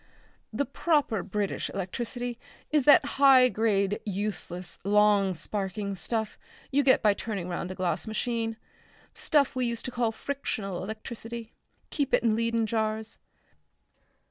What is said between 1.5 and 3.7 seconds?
electricity is that high